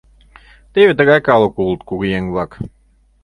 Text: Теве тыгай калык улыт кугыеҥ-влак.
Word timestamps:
Теве 0.73 0.93
тыгай 0.99 1.19
калык 1.27 1.53
улыт 1.61 1.81
кугыеҥ-влак. 1.87 2.51